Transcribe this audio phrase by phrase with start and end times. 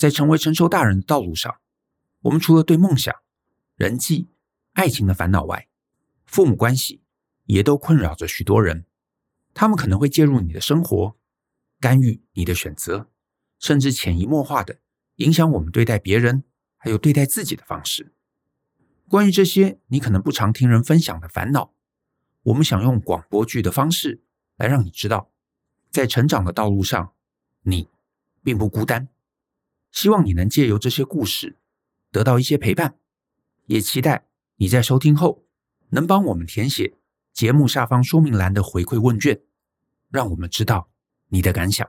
[0.00, 1.60] 在成为成熟大人的道路上，
[2.22, 3.14] 我们除了对梦想、
[3.76, 4.30] 人际、
[4.72, 5.68] 爱情的烦恼外，
[6.24, 7.02] 父母关系
[7.44, 8.86] 也都困扰着许多人。
[9.52, 11.18] 他们可能会介入你的生活，
[11.78, 13.10] 干预你的选择，
[13.58, 14.78] 甚至潜移默化的
[15.16, 16.44] 影响我们对待别人，
[16.78, 18.14] 还有对待自己的方式。
[19.06, 21.74] 关于这些你可能不常听人分享的烦恼，
[22.44, 24.22] 我们想用广播剧的方式
[24.56, 25.30] 来让你知道，
[25.90, 27.12] 在成长的道路上，
[27.64, 27.90] 你
[28.42, 29.06] 并不孤单。
[29.92, 31.56] 希望你能借由这些故事
[32.10, 32.94] 得到一些陪伴，
[33.66, 35.44] 也期待你在收听后
[35.90, 36.94] 能帮我们填写
[37.32, 39.40] 节目下方说明栏的回馈问卷，
[40.10, 40.88] 让我们知道
[41.28, 41.88] 你的感想。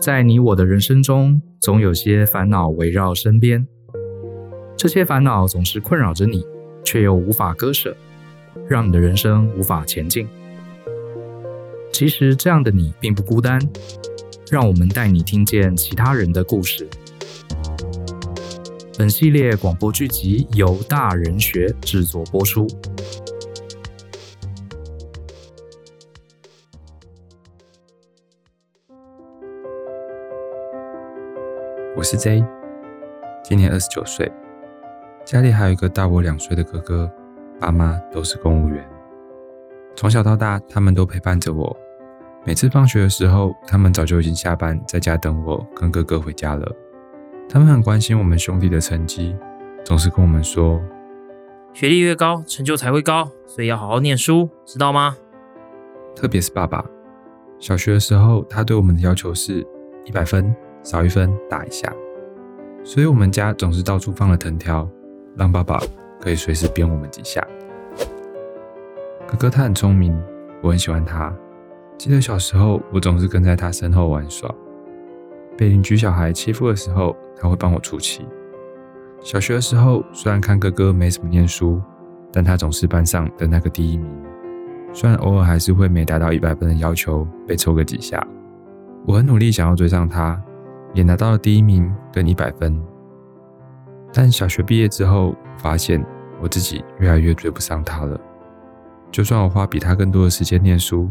[0.00, 3.68] 在你我的人生中，总有些烦恼围绕身边，
[4.74, 6.42] 这些烦恼总是困扰着你，
[6.82, 7.94] 却又无法割舍，
[8.66, 10.26] 让你的人生无法前进。
[11.92, 13.60] 其实这样的你并不孤单，
[14.50, 16.88] 让我们带你听见其他人的故事。
[18.98, 22.66] 本系列广播剧集由大人学制作播出。
[31.96, 32.42] 我是 J，
[33.44, 34.30] 今年二十九岁，
[35.24, 37.10] 家里还有一个大我两岁的哥哥，
[37.58, 38.88] 爸妈都是公务员。
[39.96, 41.76] 从小到大，他们都陪伴着我。
[42.44, 46.66] 每次放学的时候，他们早就已经下班，在家等我跟哥哥回家了。
[47.48, 49.36] 他们很关心我们兄弟的成绩，
[49.84, 50.80] 总是跟我们说
[51.74, 55.16] ：“学历越高，成就才会高，所以要好好念书，知道吗？”
[56.16, 56.84] 特别是爸爸，
[57.58, 59.66] 小学的时候，他对我们的要求是
[60.04, 60.54] 一百分。
[60.82, 61.92] 少一分打一下，
[62.82, 64.88] 所以我们家总是到处放了藤条，
[65.36, 65.78] 让爸爸
[66.18, 67.46] 可以随时鞭我们几下。
[69.28, 70.18] 哥哥他很聪明，
[70.62, 71.30] 我很喜欢他。
[72.00, 74.50] 记得小时候，我总是跟在他身后玩耍。
[75.54, 78.26] 被邻居小孩欺负的时候，他会帮我出气。
[79.20, 81.78] 小学的时候，虽然看哥哥没什么念书，
[82.32, 84.10] 但他总是班上的那个第一名。
[84.94, 88.26] 虽然偶尔还是会没达到一百分的要求被抽个几下，
[89.06, 90.42] 我很努力想要追上他。
[90.94, 92.82] 也拿到了第一名跟一百分，
[94.10, 96.02] 但小学毕业之后，发现
[96.40, 98.18] 我自己越来越追不上他了。
[99.12, 101.10] 就算我花比他更多的时间念书，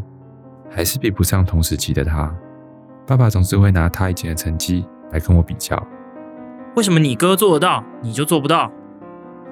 [0.70, 2.32] 还是比不上同时期的他。
[3.06, 5.76] 爸爸总是会拿他以前的成绩来跟我比较。
[6.76, 8.70] 为什么你哥做得到，你就做不到？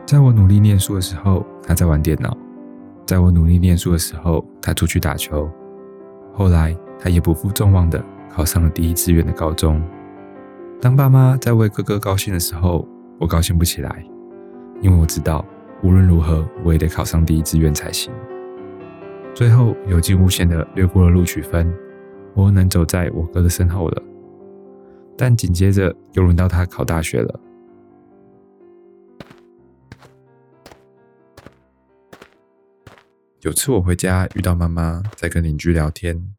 [0.07, 2.31] 在我努力念书的时候，他在玩电脑；
[3.05, 5.51] 在我努力念书的时候，他出去打球。
[6.33, 8.01] 后来，他也不负众望的
[8.31, 9.83] 考上了第一志愿的高中。
[10.81, 12.87] 当爸妈在为哥哥高兴的时候，
[13.19, 14.05] 我高兴不起来，
[14.81, 15.45] 因为我知道
[15.83, 18.13] 无论如何我也得考上第一志愿才行。
[19.39, 21.73] 最后有惊无险的略过了录取分，
[22.35, 24.03] 我能走在我哥的身后了。
[25.17, 27.41] 但紧接着又轮到他考大学了。
[33.43, 36.35] 有次我回家遇到妈妈在跟邻居聊天。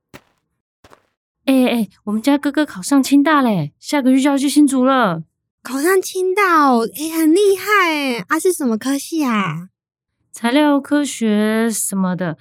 [1.46, 5.24] 哎哎哎，我们家哥哥考上清大嘞，下个月就要去新竹了。
[5.64, 8.26] 考上清大哦，哎，很厉害哎！
[8.28, 9.70] 啊，是什么科系啊？
[10.34, 12.38] 材料科学什么的。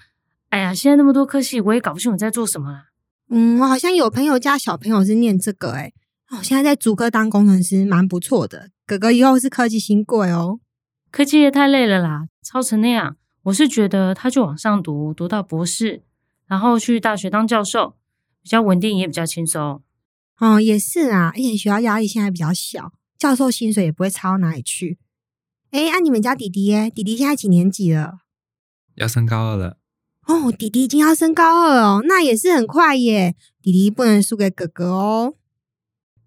[0.48, 2.86] 哎呀，现在那么多科系，我也搞不清楚在做什么啦。
[3.28, 5.92] 嗯，我好像有朋友家小朋友是念这个，哎，
[6.30, 8.70] 哦，现在在竹科当工程师，蛮不错的。
[8.86, 10.60] 哥哥以后是科技新贵哦。
[11.10, 13.16] 科技业太累了啦，操成那样。
[13.42, 16.02] 我是觉得他就往上读，读到博士，
[16.46, 17.94] 然后去大学当教授。
[18.40, 19.82] 比较稳定也比较轻松，
[20.38, 24.98] 哦，也是啊，而且学校压力现在比较小，教授薪水也不会差到哪里去。
[25.70, 28.20] 哎，按、啊、你们家弟弟耶，弟弟现在几年级了？
[28.94, 29.77] 要升高二了。
[30.28, 33.34] 哦，弟弟已经要升高二哦，那也是很快耶。
[33.62, 35.34] 弟弟不能输给哥哥哦。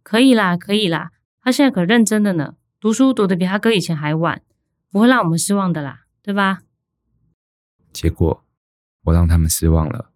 [0.01, 1.11] 可以啦，可以啦，
[1.43, 4.41] 他现在可认真的呢，读书读得比他哥以前还晚，
[4.91, 6.63] 不会让我们失望的啦，对吧？
[7.93, 8.43] 结果
[9.03, 10.09] 我让他们失望了。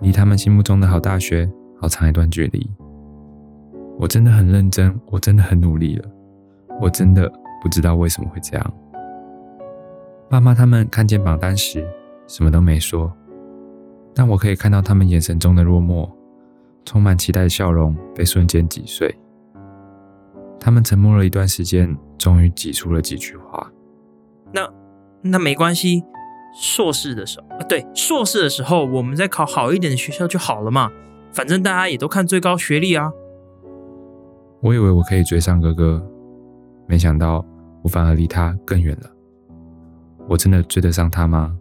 [0.00, 1.48] 离他们心目中的好大学
[1.80, 2.68] 好长一段距离，
[3.98, 6.10] 我真的很认真，我真的很努力了，
[6.80, 7.30] 我真的
[7.62, 8.74] 不知道为什么会这样。
[10.28, 11.86] 爸妈他们看见榜单时
[12.26, 13.12] 什么都没说，
[14.14, 16.10] 但我可以看到他们眼神中的落寞，
[16.84, 19.14] 充满期待的笑容被瞬间击碎。
[20.58, 23.70] 他们沉默了一段时间，终于挤出了几句话
[24.52, 24.68] ：“那
[25.22, 26.02] 那没关系。”
[26.58, 30.90] 硕士的时候啊，对，硕士的时候我们再考好一点的学校就好了嘛。
[31.30, 33.12] 反正大家也都看最高学历啊。
[34.62, 36.02] 我以为我可以追上哥哥，
[36.86, 37.44] 没想到
[37.82, 39.10] 我反而离他更远了。
[40.28, 41.56] 我真的追得上他吗？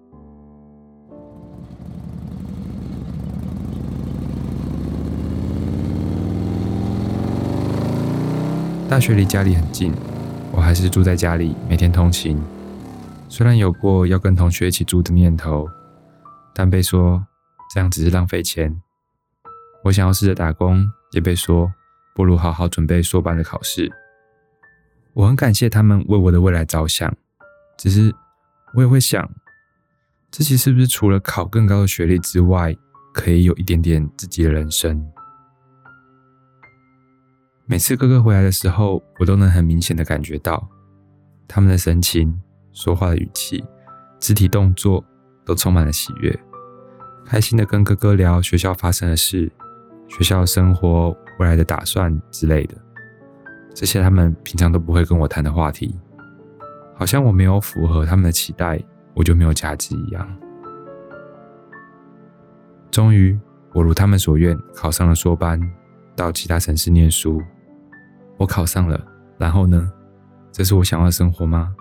[8.88, 9.92] 大学离家里很近，
[10.52, 12.42] 我还是住在家里，每天通勤。
[13.28, 15.68] 虽然有过要跟同学一起住的念头，
[16.54, 17.26] 但被说
[17.74, 18.80] 这样只是浪费钱。
[19.84, 21.72] 我想要试着打工，也被说
[22.16, 23.92] 不如好好准备硕班的考试。
[25.16, 27.16] 我很感谢他们为我的未来着想，
[27.78, 28.14] 只是
[28.74, 29.26] 我也会想，
[30.30, 32.76] 自己是不是除了考更高的学历之外，
[33.14, 35.10] 可以有一点点自己的人生？
[37.66, 40.70] 每次哥哥回来的时候，我都能很明显的感觉到
[41.48, 42.38] 他们的神情、
[42.74, 43.64] 说话的语气、
[44.20, 45.02] 肢体动作
[45.46, 46.38] 都充满了喜悦，
[47.26, 49.50] 开心的跟哥哥聊学校发生的事、
[50.10, 52.76] 学校生活、未来的打算之类的。
[53.76, 55.94] 这些他们平常都不会跟我谈的话题，
[56.96, 58.82] 好像我没有符合他们的期待，
[59.14, 60.26] 我就没有价值一样。
[62.90, 63.38] 终于，
[63.74, 65.60] 我如他们所愿，考上了硕班，
[66.16, 67.42] 到其他城市念书。
[68.38, 69.06] 我考上了，
[69.38, 69.92] 然后呢？
[70.54, 71.76] 这是我想要的生活吗？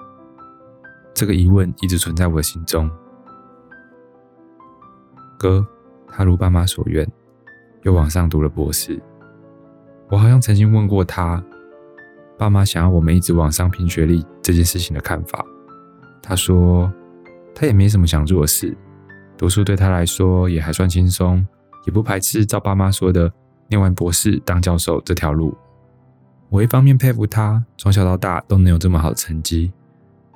[1.14, 2.90] 这个疑问一直存在我的心中。
[5.38, 5.64] 哥，
[6.08, 7.08] 他如爸妈所愿，
[7.82, 9.00] 又往上读了博士。
[10.10, 11.40] 我好像曾经问过他。
[12.36, 15.44] 爸妈想要我们一直往上拼学历这件事情的看法，
[16.20, 16.92] 他说
[17.54, 18.76] 他也没什么想做的事，
[19.36, 21.46] 读书对他来说也还算轻松，
[21.86, 23.32] 也不排斥照爸妈说的
[23.68, 25.56] 念完博士当教授这条路。
[26.50, 29.72] 我一方面佩服他从小到大都能有这么好的成绩，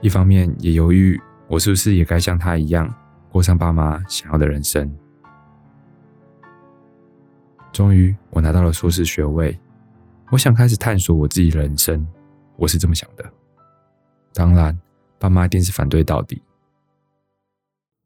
[0.00, 2.92] 一方面也犹豫我是不是也该像他一样
[3.30, 4.92] 过上爸妈想要的人生。
[7.72, 9.58] 终于，我拿到了硕士学位。
[10.30, 12.06] 我想开始探索我自己的人生，
[12.56, 13.24] 我是这么想的。
[14.34, 14.78] 当然，
[15.18, 16.42] 爸妈一定是反对到底。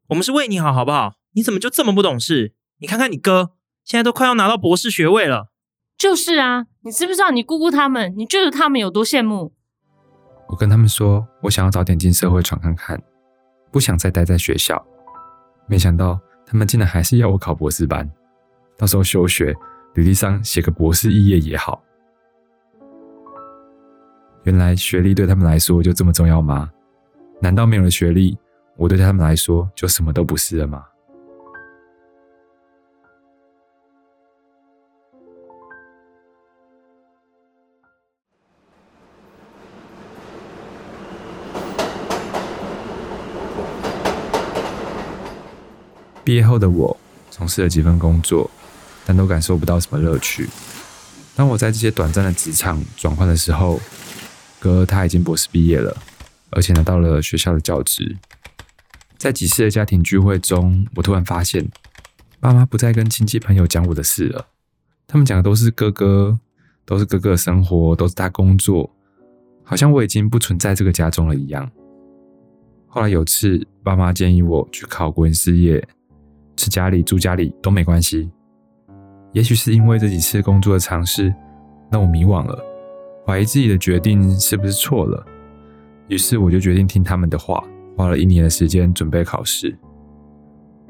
[0.09, 1.15] 我们是为你好，好不好？
[1.33, 2.55] 你怎么就这么不懂事？
[2.79, 3.53] 你看看你哥，
[3.85, 5.49] 现在都快要拿到博士学位了。
[5.99, 8.15] 就是啊，你知不知道你姑姑他们？
[8.17, 9.53] 你觉得他们有多羡慕？
[10.49, 13.03] 我跟他们说，我想要早点进社会闯看看，
[13.73, 14.85] 不想再待在学校。
[15.67, 18.09] 没想到他们竟然还是要我考博士班，
[18.77, 19.55] 到时候休学，
[19.95, 21.83] 履历上写个博士肄业也好。
[24.45, 26.69] 原来学历对他们来说就这么重要吗？
[27.41, 28.37] 难道没有了学历，
[28.77, 30.85] 我对他们来说就什么都不是了吗？
[46.25, 46.97] 毕业后的我
[47.31, 48.51] 从事了几份工作，
[49.05, 50.49] 但都感受不到什么乐趣。
[51.35, 53.81] 当我在这些短暂的职场转换的时候，
[54.63, 55.97] 哥他已经博士毕业了，
[56.51, 58.17] 而且拿到了学校的教职。
[59.19, 61.69] 在几次的家庭聚会中，我突然发现，
[62.39, 64.47] 爸妈不再跟亲戚朋友讲我的事了。
[65.09, 66.39] 他们讲的都是哥哥，
[66.85, 68.89] 都是哥哥的生活，都是他工作，
[69.65, 71.69] 好像我已经不存在这个家中了一样。
[72.87, 75.85] 后来有次，爸妈建议我去考国营事业，
[76.57, 78.31] 吃家里住家里都没关系。
[79.33, 81.35] 也许是因为这几次工作的尝试，
[81.91, 82.72] 让我迷惘了。
[83.27, 85.25] 怀疑自己的决定是不是错了，
[86.09, 87.63] 于是我就决定听他们的话，
[87.97, 89.77] 花了一年的时间准备考试。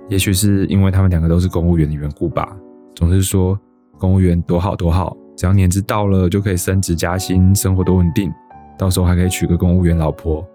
[0.08, 2.56] 也许是因为他们两个都是公务员的缘故吧，
[2.94, 3.58] 总是说
[3.98, 8.32] 公务员多好多好，只要年资到了就可以升职加薪，生活多稳定，
[8.78, 10.46] 到时候还可以娶个公务员老婆。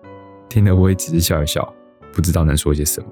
[0.49, 1.73] 听了我也只是笑一笑，
[2.11, 3.07] 不知道能说些什么。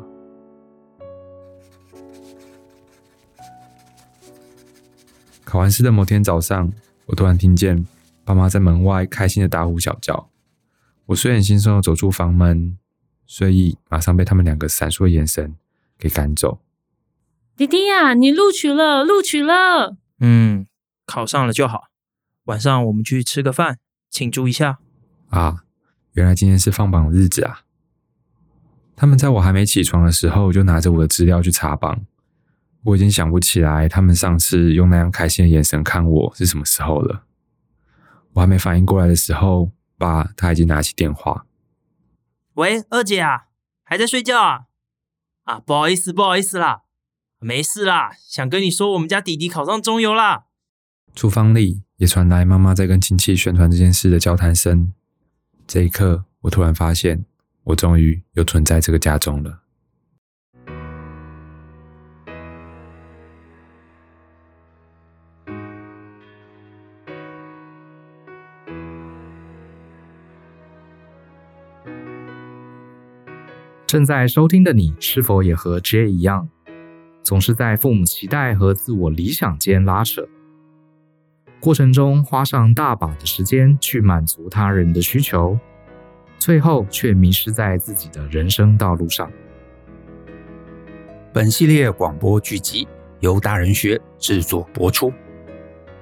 [5.44, 6.72] 考完试的某天早上，
[7.06, 7.86] 我突然听见。
[8.26, 10.32] 爸妈在门外开心的大呼小叫，
[11.06, 12.78] 我睡眼惺忪的走出房门，
[13.28, 15.56] 睡意马上被他们两个闪烁的眼神
[15.98, 16.60] 给赶走。
[17.56, 19.96] 弟弟呀、啊，你录取了，录取了！
[20.20, 20.66] 嗯，
[21.06, 21.84] 考上了就好。
[22.46, 23.78] 晚上我们去吃个饭，
[24.10, 24.80] 庆祝一下。
[25.30, 25.64] 啊，
[26.14, 27.62] 原来今天是放榜的日子啊！
[28.96, 32.06] 他们在我还没起床的时候就拿着我的资料去查榜，
[32.84, 37.24] 我已经想不起来他们上次用那样开心的眼神看我是什么时候了。
[38.36, 41.46] 我还没反应过来的时候，爸他已经拿起电话。
[42.56, 43.48] 喂，二姐啊，
[43.84, 44.66] 还在睡觉啊？
[45.44, 46.84] 啊，不好意思，不好意思啦，
[47.40, 50.46] 没事啦，想跟你说，我们家弟弟考上中游啦。
[51.14, 54.92] 厨房里也传来妈妈在跟亲戚宣传这件事的交谈声。
[55.66, 57.26] 这一刻，我突然发现，
[57.64, 59.62] 我终于又存在这个家中了。
[73.88, 76.50] 正在收听的你，是否也和 J 一样，
[77.22, 80.28] 总是在父母期待和自我理想间拉扯，
[81.60, 85.60] 过程中花上大把的时间去满足他人的需求，
[86.40, 89.32] 最后却迷失在自己的人生道路上。
[91.32, 92.88] 本系列广播剧集
[93.20, 95.14] 由大人学制作播出。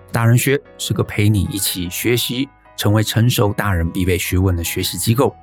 [0.09, 2.47] 大人学是个陪你一起学习、
[2.77, 5.35] 成为成熟大人必备学问的学习机构，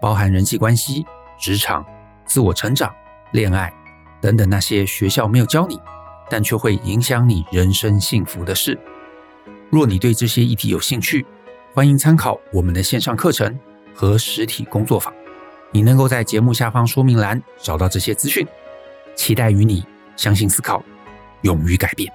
[0.00, 1.04] 包含人际关系、
[1.38, 1.84] 职场、
[2.24, 2.94] 自我成长、
[3.32, 3.72] 恋爱
[4.20, 5.78] 等等那些学校没有教你，
[6.30, 8.78] 但却会影响你人生幸福的事。
[9.70, 11.26] 若你对这些议题有兴趣，
[11.72, 13.58] 欢迎参考我们的线上课程
[13.94, 15.12] 和实体工作坊。
[15.72, 18.46] 你能够在节目下方说明栏找到这些资讯。
[19.16, 19.84] 期待与你
[20.16, 20.82] 相信、思考，
[21.42, 22.12] 勇于改变。